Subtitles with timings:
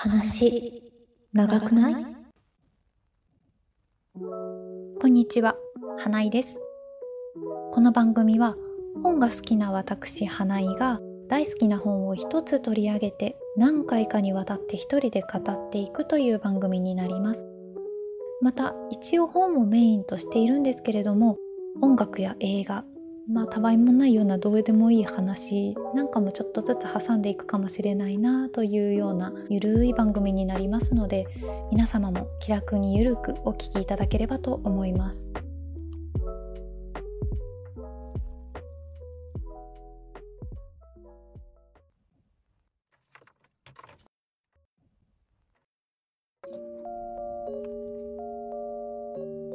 [0.00, 0.84] 話
[1.32, 2.06] 長くない？
[4.14, 5.56] こんにちは、
[5.98, 6.60] 花井です。
[7.72, 8.54] この番組は
[9.02, 17.44] 本が好きな私花井が大好きな本を一つ取り上げて何回かにわたって一人で語っていくという番組になります。
[18.40, 21.38] また一応本をメインとしているんですけれども
[21.82, 22.84] 音楽や映画
[23.30, 31.26] まあたわいもないようなどうでもいい話なんかもちょっとずつ挟んでいくかもしれないなというようなゆるい番組になりますので
[31.70, 35.30] 皆様も気楽にゆるくお聴きいただければと思います。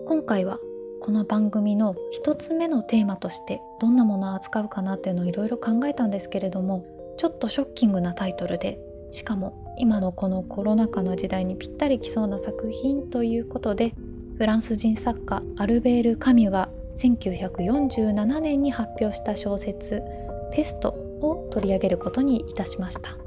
[0.06, 0.60] 今回は
[1.04, 6.86] この番組の1つ目のテーマとしてどんなものを扱うかなっていうのをいろいろ考えたんですけれども
[7.18, 8.80] ちょっとショッキングなタイトルで
[9.12, 13.94] しかも今のこのコロナ禍の時代にぴったりきそうな作品ということで
[14.38, 20.02] フランス人作家アルベール・カミュが1947年に発表した小説
[20.56, 23.18] 「ペスト」を取り上げることにいたしました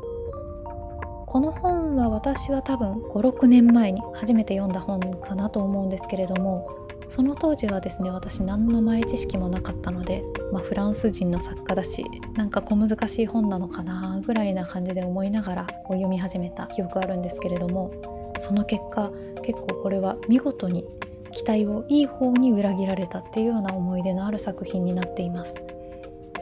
[1.26, 12.04] この本は私は多分56年前に初めて読んだ本かなと思うんですけれどもその当時はですね私何の前知識もなかったので、まあ、フランス人の作家だし
[12.34, 19.10] なんか小難しい本なのかなぐらいな感じで思いながら読み始めた記憶あるんですけれどもその結果
[19.44, 20.84] 結構これは見事に
[21.30, 25.54] 期待をいい方に裏切られたっていうような思い出のある作品になっています。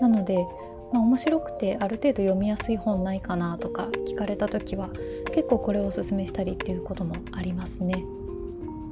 [0.00, 0.44] なので
[0.94, 4.90] まあ、面白くてある程度読みやすい本ないかなとか聞かれた時は
[5.34, 8.04] 結構これをおすすめしたりっていうこともありますね。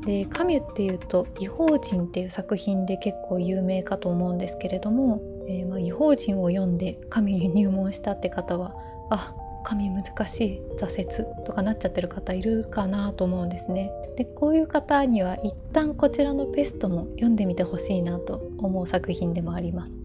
[0.05, 8.75] でカミュっていうと「異邦人」っていう作品で結構有名かと思うんですけれども「えー、まあ、異邦人」を読んでカミュに入門したって方は
[9.11, 13.92] あ神難しい挫折とかなっちゃってる方いるかなと思うんですね。
[14.17, 20.02] でこういう方には一旦こちらのペストも読んでみてほしいなと思う作品でもあります。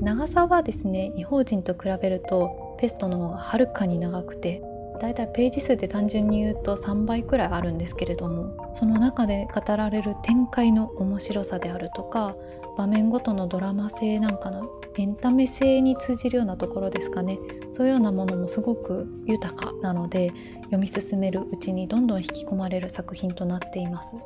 [0.00, 4.62] 長さはですね異邦人と比べるとペストの方がはるかに長くて
[5.00, 12.36] だいたいページ数で単純に言うと3倍くらいあるんですけれどもその中で語られる展開の面白さであるとか
[12.76, 17.38] 場面ごとのドラマ性なんかのエンタメ性に通じるようなところですかね
[17.70, 20.32] そういうようなものもすごく豊かなので
[20.64, 24.16] 読み進めるうちにどんどん引き込まれる作品となっています。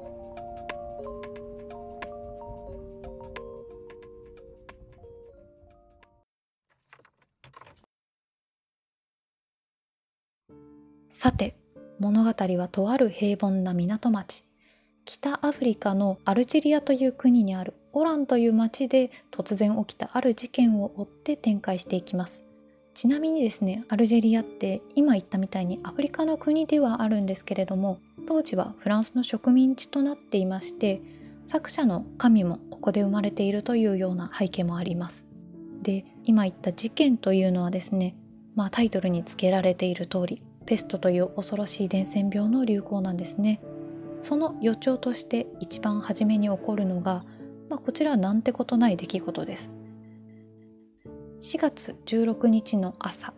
[11.20, 11.56] さて
[11.98, 14.44] 物語はとある平凡な港町。
[15.04, 22.44] 北アフリカのアルジェリアという国にあるオランという町で突然起きたある事件を追って展開していきます。
[22.94, 31.02] ちなみにですねアルジェリアって今言ったみたいにアフリカの国ではあるんですけれども当時はフランスの植民地となっていまして
[31.46, 35.24] 作者の神もここで生まれているというような背景もあります。
[35.82, 38.14] で今言った事件というのはですね
[38.54, 43.62] まあタイトルにつけられている通りペストという恐ろしい伝染病の流行なんですね。
[44.20, 47.24] その予兆として一番初めに起こるのが、
[47.70, 49.72] まあ、こちらはなんてことない出来事です。
[51.40, 53.32] 4月16日の朝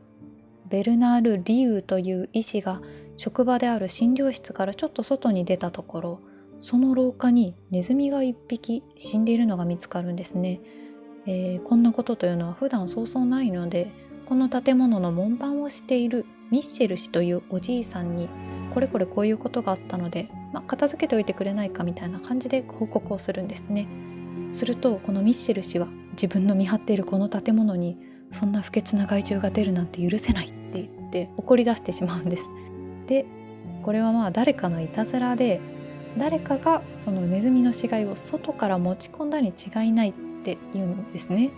[0.69, 2.82] ベルナール・リューという医師が
[3.16, 6.20] 職場である診療室からちょっと外に出たところ
[6.60, 10.60] その廊下にネズミが1匹死んでいるのが見つかるんですね、
[11.26, 13.92] えー、こんなことというのは普段そうそうないので
[14.24, 18.28] この建物の門番をしているミッシェル氏というおじいさんに
[18.75, 23.87] これこれこういうことがあったので、まあ、片付けておいてくれないかみたいな感じで報告をするんですね。
[24.50, 27.97] するとこのミッシェル氏は自分の見張っているこの建物に
[28.33, 32.50] そんな不潔な害虫が出るなんて許せないって言って怒り出してしまうんです。
[33.06, 33.27] で
[33.82, 35.61] これはまあ誰かのいたずらで
[36.19, 40.12] 誰かがそのネズミの死骸を外から持ち込んだに違いないっ
[40.43, 41.50] て言うんですね。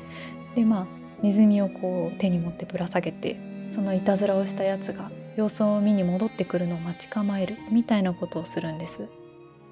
[0.54, 0.86] でまあ
[1.22, 9.08] ネズミをこう手に持ってぶら下げてそのいたずらをしたやつが様子を見に戻ってくるのを待ち構えるみたいなことをするんです。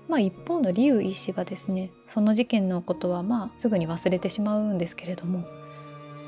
[0.09, 5.45] まあ、一方のリュウ医師はですねその事件のことはまあすぐに忘れてしまうんですけれども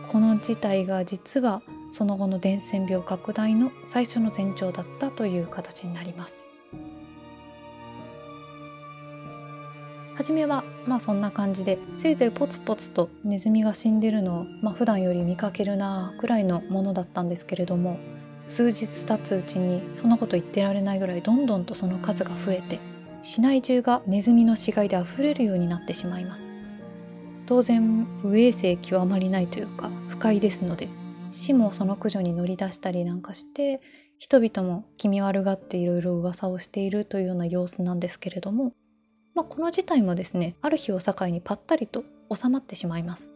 [0.07, 6.52] この事態が実はその後の伝染病拡大の最初の前兆だったという形になります。
[10.23, 17.99] 初めはまあそんな感じでせいぜいポツポツとネズミが死んでるのを、まあ、普段より見かけるなくらいのものだったんですけれども
[18.47, 22.79] 数日経つうちにそんなこと言ってられないぐらいどんどんとその数が増えて
[23.21, 26.49] 市内中がネズミの死骸であふれるようになってしまいます。
[27.47, 30.89] 当然不衛生極まりないというか不快ですので
[31.33, 33.81] 市もその駆除に乗り出したりなんかして
[34.19, 38.73] 人々も気味悪がっていろいろ噂をしているというような様子なんですけれども、
[39.35, 43.33] まあ、この事態もですねある日を境にぱったりと収まってしまいます。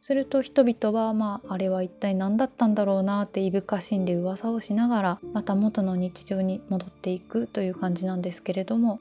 [0.00, 9.00] すると人々はまああれは一体何だったんだろうなっていぶかしんで噂をしながらまた元の日常に戻っていくという感じなんですけれども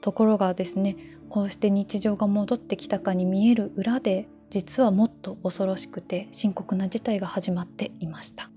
[0.00, 0.96] ところがですね
[1.28, 8.50] こうして日常が戻ってきたかに見える裏で実はもっと恐ろしくて深刻な事態が始まっていました。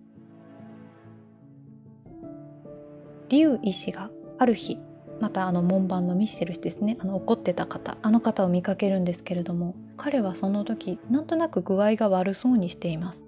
[3.28, 4.10] 劉医師が
[4.40, 4.78] ある日
[5.22, 6.98] またあの門番のミッシェル氏ですね。
[7.00, 7.96] あの怒ってた方。
[8.02, 13.26] あの方を見かけるんですけれども彼はその時なんとなく具合が悪そうにしています。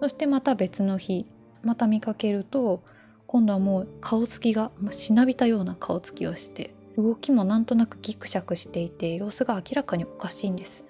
[0.00, 1.26] そしてまた別の日
[1.62, 2.82] また見かけると
[3.26, 10.85] 今度はもう顔つきがしなびたような顔つきをして動きもなんとなくギクシャクしていて様子が明らかにおかしいんです。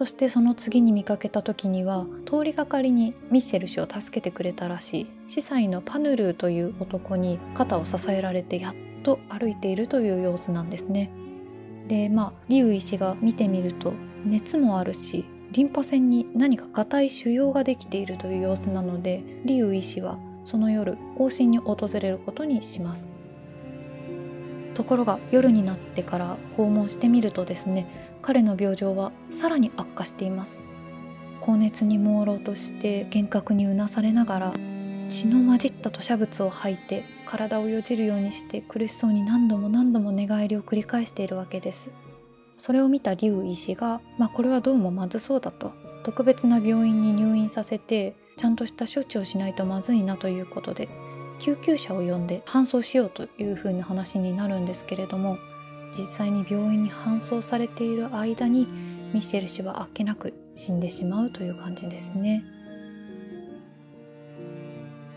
[0.00, 11.10] そしてその次に見かけた時には通りがかりにミッシェル氏を助けてくれたらしい司祭のパヌルーという男に肩を支えられてやっと歩いているという様子なんですね。
[11.86, 13.92] でまあリウ医師が見てみると
[14.24, 23.09] 熱もあるしリンパ腺に何か硬い腫瘍ができているという様子なのでリウ医師はその夜往診に訪れることにします
[24.74, 27.86] ところが夜になってから訪問してみるとですね
[28.22, 30.60] 彼の病状はさらに悪化しています。
[31.40, 34.52] 高熱に朦朧として幻覚にうなされながら
[35.08, 41.90] 血の混じった吐砂物を吐いて体をよじるようにして苦しそうに何度も何度も寝返りを繰り返しているわけです。
[42.58, 50.88] それを見た劉医師が、まあ、これはどうもまずそうだと特別な病院に入院させてちゃんとした処置をしないとまずいなということで
[51.40, 55.38] 救急車を呼んで搬送しようというふうな話になるんですけれども
[55.98, 58.66] 実際に病院に搬送されている間に
[59.12, 62.44] ミシェル氏はあっけなく死んでしまうという感じですね。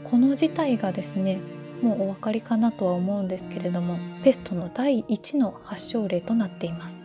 [0.03, 1.39] この事態がですね
[1.81, 6.95] もうお分かりかなとは思うんですけれどもペストの第1の発症例となっています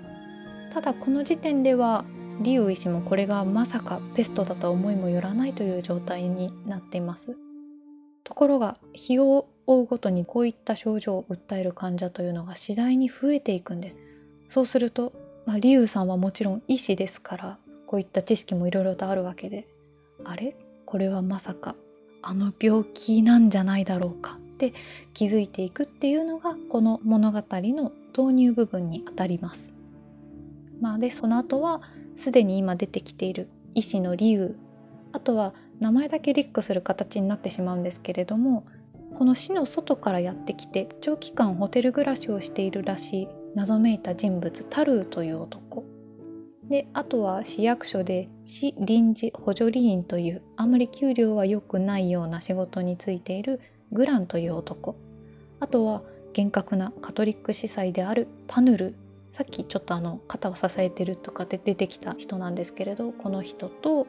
[0.74, 2.04] ただこの時点では
[2.42, 7.36] リウ医師もこれがまさかペストだと思いもよらないという状態になっています
[8.28, 13.98] ところが日を追うごとにこういった症状を訴える患者というのが次第に増えていくんです。
[14.48, 15.14] そうすると、
[15.46, 19.66] まあ、リウさんはもちろん医師ですからこういった知識もいろいろとあるわけで
[20.24, 20.54] あれ？
[20.84, 21.74] これはまさか
[22.20, 24.34] あの病気なんじゃないだろうか？
[24.34, 24.74] って
[25.14, 29.72] 気づいていくっていうのがこの物語の導入部分にあたります。
[30.82, 31.80] まあ、でその後は
[32.14, 34.58] すでに今出てきている医師の理由
[35.12, 38.66] あとは名前だけリックする形になってしまうんですけれども
[39.14, 45.84] この市の外からやってきて長期間ホテル暮らしをしているらしい謎めいた人物タルーという男。
[46.68, 53.60] であとは市役所で市臨時補助理員というあまり給料は良くないような仕事に就いている
[53.90, 54.94] グランという男。
[55.60, 56.02] あとは
[56.34, 58.94] 厳格なカトリック司祭であるパヌル。
[59.30, 64.06] さっきちょっとあの肩を支えてるとかで出てきた人なんですけれどこの人と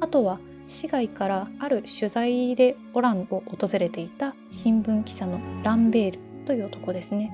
[0.00, 7.32] あとは市外からある取材でオランを訪れていた新聞記者のランベールという男ですね。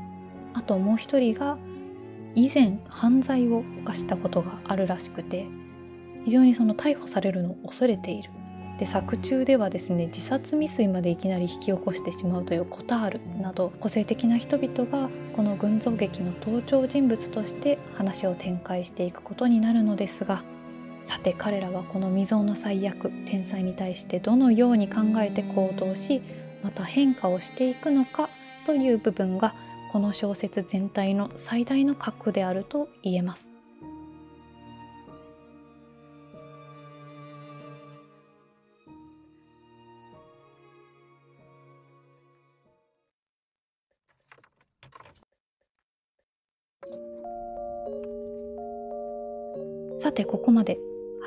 [0.55, 1.59] あともう一人が
[2.35, 5.47] 以前犯罪を犯したことがあるらしくて
[6.25, 8.31] 非常にその逮捕されるのを恐れている。
[8.79, 20.45] で作中ではですね自殺未遂までいきなり引き起こしてしまうというコタールなど個性的な人々がこの群像劇の登場人物として話を展開していくことになるのですが
[21.09, 26.21] さて彼らはこの未曾有の最悪天才に対してどのように考えて行動し
[26.63, 28.29] また変化をしていくのか
[28.67, 29.55] という部分が
[29.91, 33.49] この小説全体の最大の核であると言えます。
[49.99, 50.79] さてここまで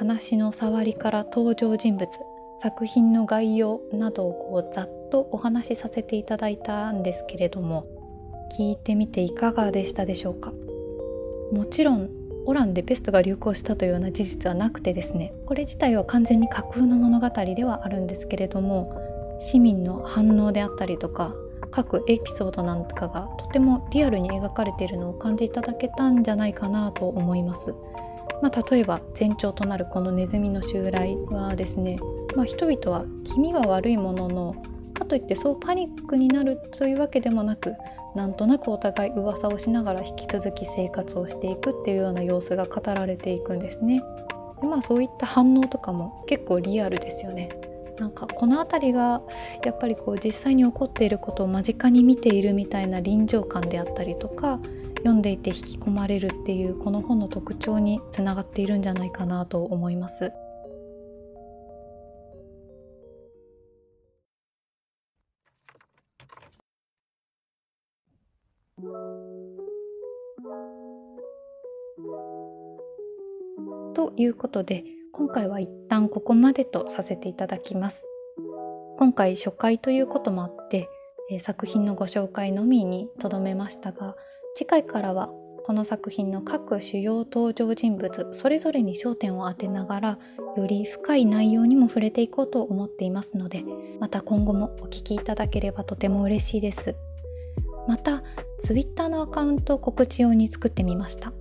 [0.01, 2.09] 話の触りから登場人物
[2.57, 7.85] 作品の概要などをこうざっとお話しさせていただいたんですけれども
[8.57, 10.53] 聞いてみていかがでしたでしょうか？
[11.51, 12.09] もちろん
[12.47, 18.99] オランでペストが流行したというような事実はなくてですねこれ自体は完全に架空の物語ではあるんですけれども
[19.37, 21.35] 市民の反応であったりとか
[21.69, 27.75] 各エピソードなんかがとてもリアルに描かれているのを感じいただけたんじゃないかなと思います。
[28.41, 31.99] まあ、例えば前兆となるこのネズミの襲来はですね、
[32.35, 34.55] まあ、人々は気味は悪いものの
[34.93, 37.73] かといってそうパニックになるというわけでもなく
[38.15, 44.03] なんとなくお互い噂をしながら引き続き生活をしていくっていうような様子が語られていくんですね。
[44.59, 47.49] でまあそういった反応とかも結構リアルですよね。
[47.99, 49.21] なんかこの辺りが
[49.63, 54.59] やっぱりこう実際に起こっていることを間近に見ているみたいな臨場感であったりとか
[55.01, 60.31] 読んでいて引き込まれるっていうこの本の特徴につながっているんじゃないかなと思います。
[73.93, 78.05] ということで今回は一旦ここまでとさせていただきます
[78.97, 80.87] 今回初回ということもあって、
[81.31, 84.15] えー、作品のご紹介のみにとどめましたが
[84.53, 85.29] 次回からは
[85.63, 90.19] この作品の各主要登場人物それぞれに焦点を当てながら
[90.57, 93.63] より深い内容にも触れていこうと思っていますので
[93.99, 96.95] また今後もお聞きいただければとても嬉しいです。
[97.87, 98.23] また
[98.59, 101.33] Twitter のアカウントを告知用に作ってみました。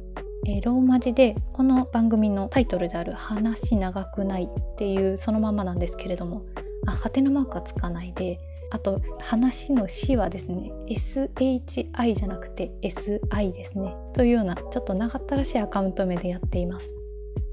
[0.46, 6.42] え、ローマ字でこの番組のタイトルである「話長くない」っていうそのままなんですけれども
[6.86, 8.38] あハテナマークはつかないで
[8.70, 13.94] あと話の「し」はですね SHI じゃなくて SI ですね。
[14.14, 16.94] というようなちょっと長ったらしいアカウント名でやっています。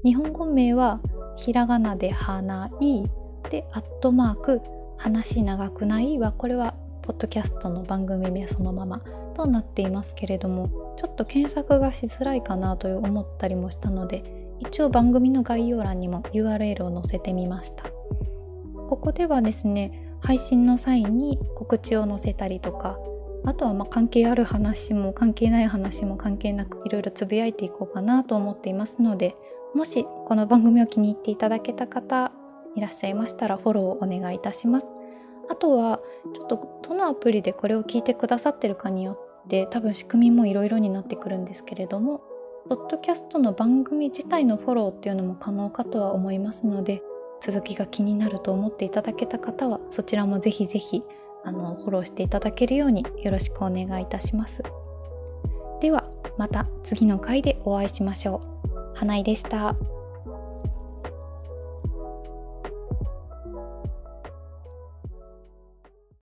[0.04, 1.00] 日本語名は
[1.36, 3.04] ひらがなで「花い」
[3.50, 4.60] で「アットマーク
[4.96, 9.02] 話長くない」はこれはポッドキャストの番組名そのまま
[9.34, 14.24] となっていますけれどもちょっと検索がしづらいかなと思ったりもしたので
[14.58, 17.84] 一応番組の概要欄にも URL を載せてみました。
[18.88, 22.98] ここではですね配信の際に告知を載せたりとか
[23.44, 29.36] あとはま関係ある話も関係ない話も関係なくいろいろつぶやいていこうかなと思っていますので
[29.74, 32.32] もしこの番組を気に入っていただけた方
[32.74, 34.86] いらっしゃいましたらフォローをお願いいたします。
[35.50, 36.00] あとは
[36.34, 39.12] ちょっとどのアプリでこれを聞いてくださってるかによ
[39.44, 42.20] って多分仕組みもいろいろになってくるんですけれども
[42.68, 47.02] ポッドキャストの番組自体のフォローっていうのも可能かとは思いますので
[47.40, 51.02] 続きが気になると思っていただけた方はそちらもぜひぜひ
[51.44, 54.62] あのフォローしていただけるようによろしくお願いいたします。
[55.80, 56.04] では
[56.36, 58.96] また次の回でお会いしましょう。
[58.96, 59.76] 花井でした。